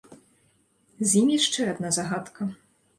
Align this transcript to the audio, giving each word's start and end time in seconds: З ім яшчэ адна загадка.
З 1.11 1.21
ім 1.21 1.27
яшчэ 1.37 1.61
адна 1.77 1.95
загадка. 2.03 2.53